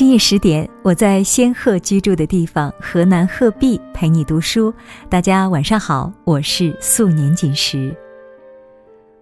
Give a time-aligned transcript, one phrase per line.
[0.00, 4.72] 深夜十点，我在仙鹤居住的地方河南鹤壁陪你读书。
[5.10, 7.94] 大家晚上好，我是素年锦时。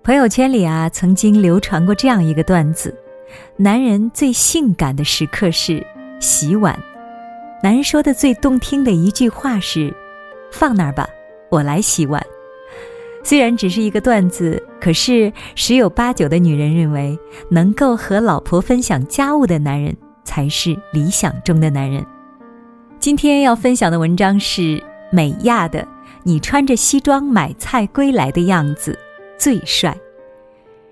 [0.05, 2.97] 朋友圈里啊，曾经流传过这样一个段子：
[3.57, 5.85] 男人最性感的时刻是
[6.21, 6.81] 洗碗。
[7.61, 9.93] 男人说的最动听的一句话是
[10.53, 11.09] ：“放那儿吧，
[11.51, 12.25] 我来洗碗。”
[13.25, 17.19] 虽然只是一个段子，可是十有八九的女人认为，
[17.51, 19.97] 能够和老婆分享家务的男人
[20.29, 22.05] 才是理想中的男人。
[23.01, 25.81] 今天要分享的文章是美亚的
[26.23, 28.97] 《你穿着西装买菜归来的样子
[29.39, 29.91] 最帅》。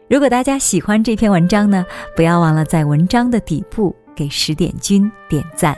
[0.09, 1.85] 如果大家喜欢这篇文章呢，
[2.17, 5.77] 不要忘了在文章的底部给十点君点赞。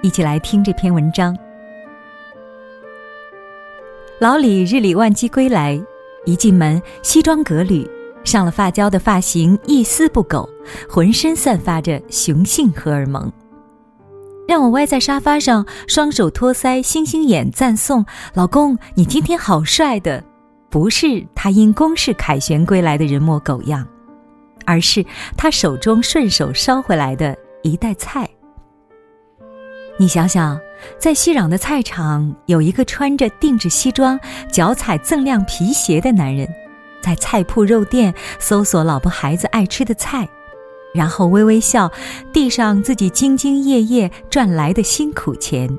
[0.00, 1.36] 一起来听这篇文章。
[4.20, 5.78] 老李日理万机归来，
[6.24, 7.86] 一进门西装革履，
[8.24, 10.48] 上了发胶的发型一丝不苟，
[10.88, 13.32] 浑身散发着雄性荷尔蒙。
[14.46, 20.22] 让我歪在沙发上，双手托腮，星星眼赞颂：“老公，你今天好帅！”的
[20.68, 23.86] 不是他因公事凯旋归来的人模狗样，
[24.64, 25.04] 而是
[25.36, 28.28] 他手中顺手捎回来的一袋菜。
[29.98, 30.58] 你想想，
[30.98, 34.18] 在熙攘的菜场，有一个穿着定制西装、
[34.50, 36.48] 脚踩锃亮皮鞋的男人，
[37.02, 40.28] 在菜铺肉店搜索老婆孩子爱吃的菜，
[40.94, 41.90] 然后微微笑，
[42.32, 45.78] 递上自己兢兢业业赚来的辛苦钱，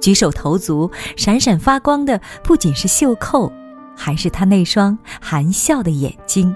[0.00, 3.52] 举手投足闪闪发光的不仅是袖扣，
[3.96, 6.54] 还是他那双含笑的眼睛。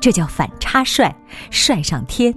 [0.00, 1.16] 这叫反差帅，
[1.50, 2.34] 帅上天。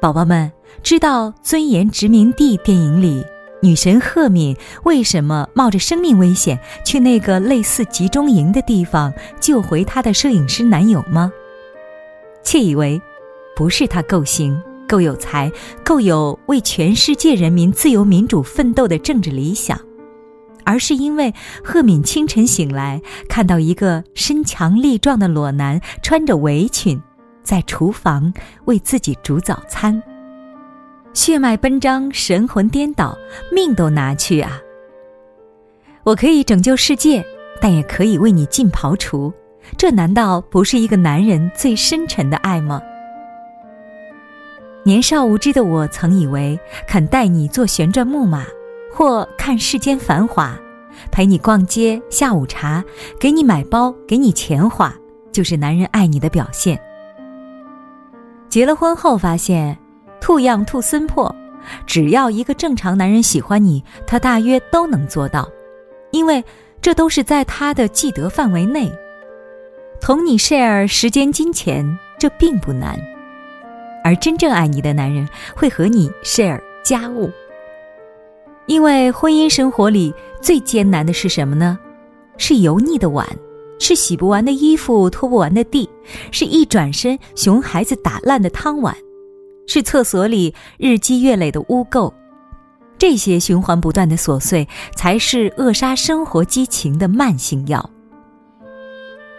[0.00, 0.52] 宝宝们。
[0.82, 3.22] 知道《尊严殖民地》电影里
[3.62, 11.30] 女神赫敏为什么冒着生命危险去那个类似集中营的地方救回她的摄影师男友吗？
[12.42, 13.00] 窃以为，
[13.54, 14.58] 不是她够行、
[14.88, 15.52] 够有才、
[15.84, 19.78] 够有为全世界人民自由民主奋斗的政治理想，
[20.64, 26.98] 而是因为赫敏清晨醒来，看到一个身强力壮的裸男穿着围裙，
[27.42, 28.32] 在厨房
[28.64, 30.02] 为自己煮早餐。
[31.12, 33.16] 血脉奔张，神魂颠倒，
[33.52, 34.60] 命都拿去啊！
[36.04, 37.24] 我可以拯救世界，
[37.60, 39.32] 但也可以为你进庖厨，
[39.76, 42.80] 这难道不是一个男人最深沉的爱吗？
[44.84, 48.46] 年少无知的我，曾以为肯带你坐旋转木马，
[48.92, 50.56] 或看世间繁华，
[51.10, 52.82] 陪你逛街下午茶，
[53.18, 54.94] 给你买包，给你钱花，
[55.32, 56.80] 就是男人爱你的表现。
[58.48, 59.76] 结了婚后发现。
[60.20, 61.34] 兔样兔森破，
[61.86, 65.48] 只要一个正常男人喜欢你，他大约都能做到，
[66.10, 66.44] 因为
[66.80, 68.90] 这都是在他的既得范围内。
[70.00, 72.98] 同你 share 时间、金钱，这并不难，
[74.02, 77.30] 而真正爱你的男人会和你 share 家务。
[78.66, 81.78] 因为婚姻生活里最艰难的是什么呢？
[82.38, 83.26] 是油腻的碗，
[83.78, 85.88] 是洗不完的衣服、拖不完的地，
[86.30, 88.96] 是一转身熊孩子打烂的汤碗。
[89.72, 92.12] 是厕所里日积月累的污垢，
[92.98, 94.66] 这些循环不断的琐碎，
[94.96, 97.88] 才是扼杀生活激情的慢性药。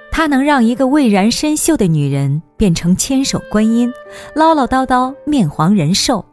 [0.09, 3.91] 它能让一个蔚然深秀的女人变成千手观音，
[4.33, 6.23] 唠唠叨叨面黄人瘦，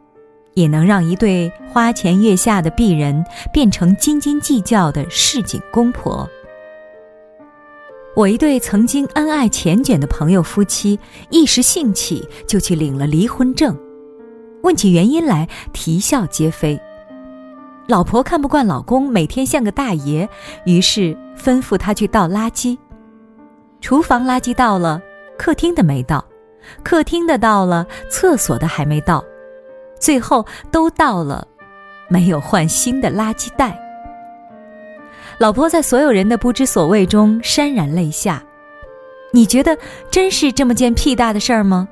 [0.53, 3.21] 也能让一对花前月下的璧人
[3.51, 6.25] 变成斤斤计较的市井公婆。
[8.15, 10.97] 我一对曾经恩爱缱绻的朋友夫妻，
[11.29, 13.77] 一时兴起就去领了离婚证。
[14.61, 16.79] 问起原因来，啼笑皆非。
[17.87, 20.27] 老婆看不惯老公每天像个大爷，
[20.65, 22.77] 于是吩咐他去倒垃圾。
[23.81, 25.01] 厨房垃圾倒了，
[25.37, 26.19] 客厅的没倒；
[26.83, 29.23] 客厅的倒了，厕所的还没倒。
[29.99, 31.47] 最后都倒了，
[32.09, 33.79] 没有换新的垃圾袋。
[35.39, 38.43] 老婆在所有人的不知所谓中潸然泪下。
[39.31, 39.77] 你觉得
[40.11, 41.87] 真是这么件屁大的事儿吗？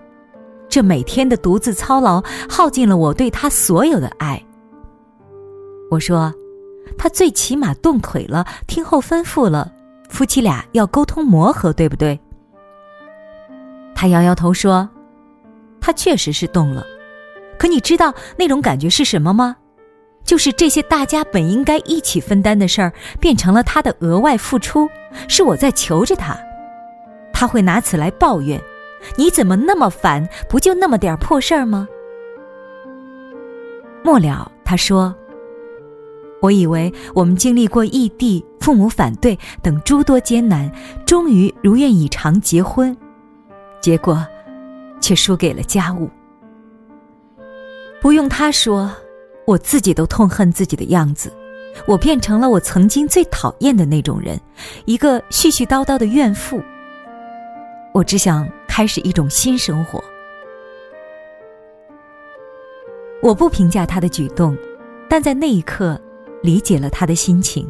[0.69, 4.43] 这每天的独自操劳，耗尽了我对他所有的爱。
[5.89, 6.33] 我说，
[6.97, 9.71] 他最起码动腿了，听候吩咐了，
[10.09, 12.19] 夫妻俩要沟通磨合，对不对？
[13.95, 14.87] 他摇摇头说，
[15.79, 16.85] 他确实是动了，
[17.57, 19.55] 可你知道那种感觉是什么吗？
[20.25, 24.89] 就是这些大家本应该一起分担的事儿，变成了他的额外付出，
[25.29, 26.37] 是我在求着他，
[27.31, 28.61] 他会拿此来抱怨。
[29.15, 30.27] 你怎么那么烦？
[30.49, 31.87] 不就那么点破事儿吗？
[34.03, 35.13] 末了，他说
[36.41, 40.71] ：“我以为我们经历过异地、父母反对等诸多艰难，
[41.05, 42.95] 终于如愿以偿结婚，
[43.81, 44.25] 结果
[45.01, 46.09] 却输给了家务。
[47.99, 48.91] 不用他说，
[49.45, 51.33] 我自己都痛恨自己的样子。
[51.85, 54.39] 我变成了我曾经最讨厌的那种人，
[54.85, 56.61] 一个絮絮叨叨的怨妇。
[57.93, 58.47] 我只想
[58.77, 59.99] 开始一种新生活。
[63.23, 64.55] 我不评价他的举动，
[65.09, 65.99] 但在那一刻，
[66.43, 67.67] 理解了他的心情。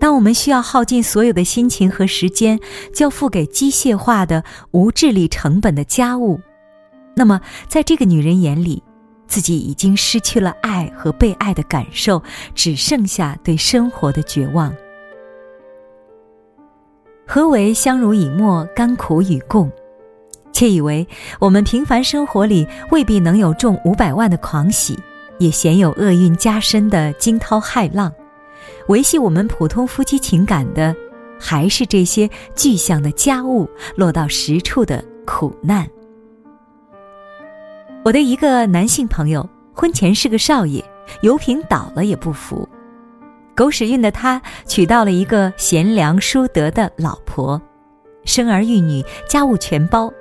[0.00, 2.58] 当我们需要耗尽所有的心情和时间，
[2.92, 4.42] 交付给机械化的、
[4.72, 6.40] 无智力成本的家务，
[7.14, 8.82] 那么在这个女人眼里，
[9.28, 12.20] 自己已经失去了爱和被爱的感受，
[12.52, 14.74] 只剩下对生活的绝望。
[17.26, 19.70] 何为相濡以沫、甘苦与共？
[20.52, 21.06] 窃以为
[21.38, 24.98] 我们平凡生活里未必能有中五百万的狂喜，
[25.38, 28.12] 也鲜有厄运加深的惊涛骇浪。
[28.88, 30.94] 维系我们普通夫妻情感的，
[31.40, 35.88] 还是这些具象的家务落到实处的苦难。
[38.04, 40.84] 我的一个男性朋友，婚前是个少爷，
[41.22, 42.68] 油瓶倒了也不服。
[43.54, 47.60] 狗屎运的他娶到了一个贤良淑德的老婆，
[48.24, 50.12] 生儿育女，家务全包。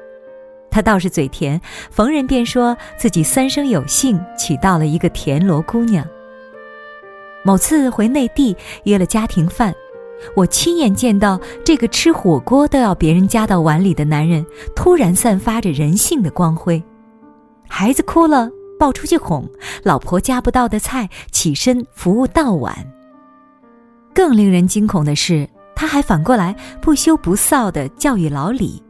[0.70, 6.06] 他倒是嘴甜，逢人便说自己三生有幸娶到了一个田螺姑娘。
[7.44, 9.74] 某次回内地约了家庭饭，
[10.36, 14.46] 我亲眼见到这个吃火锅都要别人夹到碗里的男人，
[14.76, 16.82] 突然散发着人性的光辉。
[17.68, 19.44] 孩子哭了，抱出去哄；
[19.84, 22.74] 老婆夹不到的菜，起身服务到碗。
[24.14, 28.82] 更令人惊恐的是，他还反过来不羞不臊的教育老李：“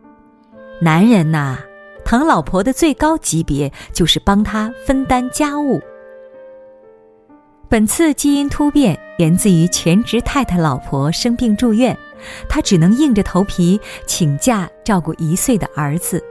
[0.81, 1.57] 男人呐，
[2.03, 5.79] 疼老婆的最高级别就是帮他分担家务。”
[7.69, 11.97] 本次基因突变源自于全职太太老婆生病住院，
[12.49, 16.21] 他只能硬着头皮请假照顾一岁的儿子。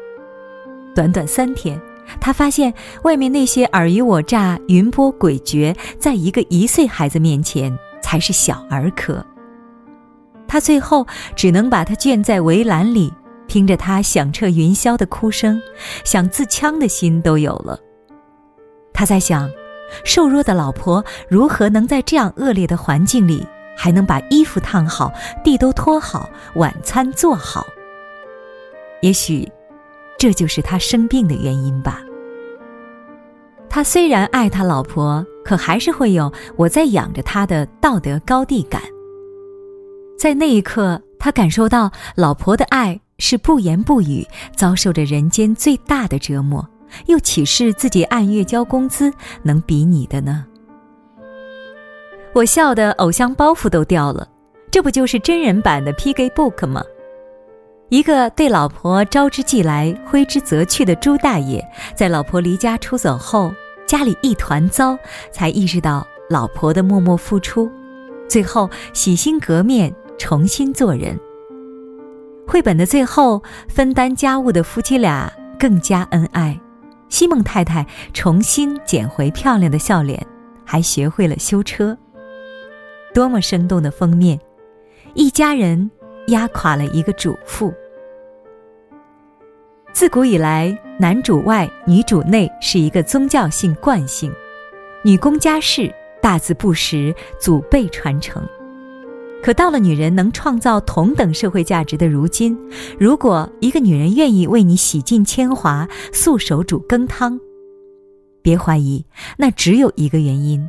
[0.94, 1.80] 短短三天，
[2.20, 7.74] 他发现外面那些尔虞我诈、云波诡谲，在一个一岁孩子面前
[8.10, 9.24] 才是小儿科。
[10.48, 13.12] 他最后只能把他圈在围栏里，
[13.46, 15.62] 听着他响彻云霄的哭声，
[16.02, 17.78] 想自枪的心都有了。
[18.92, 19.48] 他在想。
[20.04, 23.44] 瘦弱的老婆如何能在这样恶劣的环境里，
[23.76, 25.12] 还能把衣服烫好、
[25.42, 27.66] 地都拖好、晚餐做好？
[29.02, 29.50] 也许，
[30.16, 32.00] 这就是他生病的原因吧。
[33.68, 38.80] 他虽然爱他老婆，可还是会有我在养着他的道德高地感。
[40.18, 46.66] 在那一刻，他感受到老婆的爱是不言不语，遭受着人间最大的折磨。
[47.06, 50.44] 又岂是自己按月交工资能比拟的呢？
[52.34, 54.28] 我笑的偶像包袱都掉了，
[54.70, 56.28] 这不就是真人版的 P.G.
[56.30, 56.82] Book 吗？
[57.90, 61.64] 一个对老婆招之即来、挥之则去的朱大爷，
[61.96, 63.52] 在老婆离家出走后，
[63.90, 64.96] 家里一团糟，
[65.32, 67.68] 才意识到老婆的默默付出，
[68.28, 71.18] 最后洗心革面，重新做人。
[72.46, 75.28] 绘本的最后，分担家务的夫妻俩
[75.58, 76.56] 更加恩爱。
[77.08, 77.84] 西蒙太太
[78.14, 80.24] 重新捡回漂亮的笑脸，
[80.64, 81.98] 还学会了修车。
[83.12, 84.38] 多么生动的封面！
[85.14, 85.90] 一家人
[86.28, 87.74] 压垮了一个主妇。
[89.92, 94.32] 自古以来，男主外女主内是一个宗教性惯性，
[95.02, 98.42] 女工家事大字不识，祖辈传承。
[99.42, 102.56] 可到了女人能创造同等社会价值的如今，
[102.98, 107.38] 如果一个女人愿意为你洗尽铅华、素手煮羹汤，
[108.42, 109.04] 别怀疑，
[109.36, 110.68] 那只有一个原因，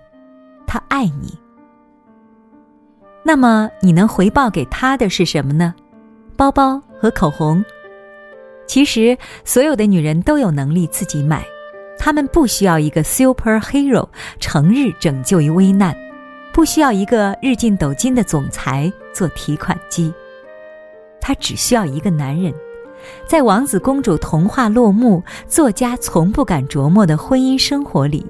[0.66, 1.38] 她爱你。
[3.24, 5.76] 那么你能回报给她的是什么呢？
[6.36, 7.64] 包包和口红。
[8.72, 11.46] 其实所有的女人都有能力自己买，
[12.00, 14.08] 她们不需要一个 super hero
[14.40, 15.94] 成日拯救于危难。
[16.54, 20.14] 不需要一个日进斗金的总裁做提款机，
[21.20, 22.54] 他只需要一个男人，
[23.28, 28.26] 在王子公主童话落幕、作家从不敢琢磨的婚姻生活里，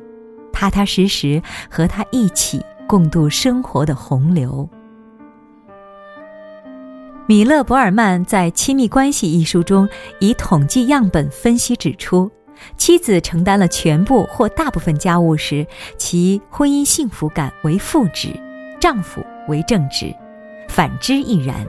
[0.51, 4.67] 踏踏实实和他一起共度生活的洪流。
[7.32, 9.88] 米勒·博尔曼在《亲密关系》一书中，
[10.20, 12.30] 以统计样本分析指出。
[12.76, 15.66] 妻子承担了全部或大部分家务时，
[15.98, 18.38] 其婚姻幸福感为负值，
[18.82, 20.14] 丈夫为正值，
[20.68, 21.66] 反之亦然。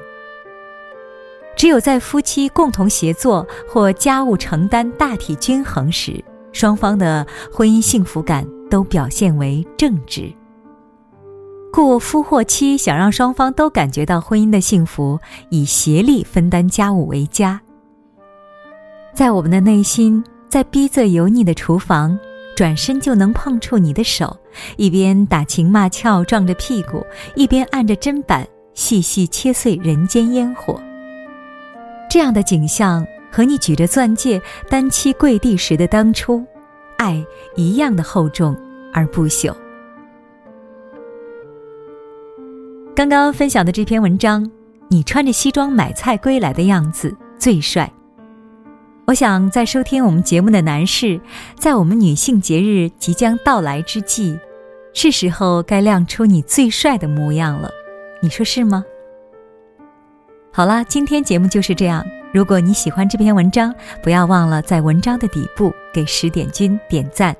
[1.54, 10.28] 只有在夫妻共同协作或家务承担大体均衡时，双方的婚姻幸福感都表现为正值。
[11.72, 17.60] 故夫或妻想让双方都感觉到婚姻的幸福，以协力分担家务为佳。
[19.12, 20.22] 在我们的内心。
[20.52, 22.18] 在逼仄油腻的厨房，
[22.54, 24.36] 转身就能碰触你的手，
[24.76, 27.02] 一边打情骂俏撞着屁股，
[27.34, 30.78] 一边按着砧板细细切碎人间烟火。
[32.10, 34.38] 这样的景象和你举着钻戒
[34.68, 36.44] 单膝跪地时的当初，
[36.98, 37.24] 爱
[37.56, 38.54] 一样的厚重
[38.92, 39.56] 而不朽。
[42.94, 44.50] 刚刚分享的这篇文章，
[44.88, 47.90] 你穿着西装买菜归来的样子最帅。
[49.06, 51.18] 我想在收听我们节目的男士，
[51.58, 54.38] 在我们女性节日即将到来之际，
[54.92, 57.70] 是时候该亮出你最帅的模样了，
[58.20, 58.84] 你说是吗？
[60.52, 62.04] 好啦，今天节目就是这样。
[62.30, 67.34] 如果你喜欢这篇文章，不要忘了在文章的底部给十点君点赞。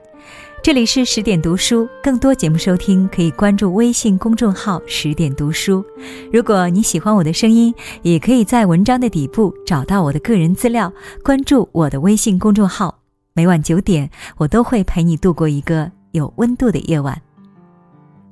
[0.63, 5.85] 这里是十点读书，更多节目收听可以关注微信公众号“十点读书”。
[6.33, 10.93] 如果你喜欢我的声音，也可以在文章的底部找到我的个人资料，
[11.25, 12.97] 关注我的微信公众号。
[13.35, 17.21] 每晚九点，我都会陪你度过一个有温度的夜晚。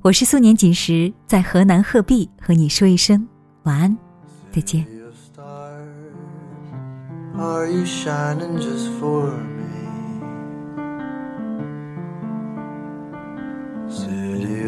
[0.01, 3.27] 我是素年锦时，在河南鹤壁和你说一声
[3.65, 3.99] 晚安，
[4.53, 4.87] 再见。
[7.37, 9.33] are you shining just for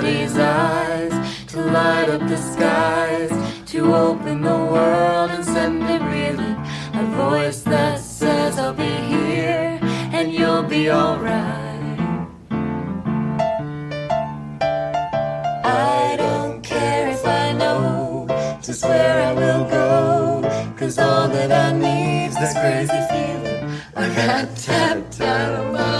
[0.00, 1.12] somebody's eyes,
[1.46, 3.30] to light up the skies,
[3.66, 6.56] to open the world and send it reeling.
[6.94, 11.98] A voice that says, I'll be here and you'll be alright.
[15.64, 18.26] I don't care if I know
[18.62, 24.56] just where I will go, cause all that I need's that crazy feeling I got
[24.56, 25.99] tapped out of my